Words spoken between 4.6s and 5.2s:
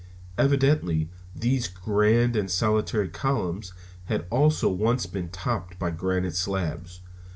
once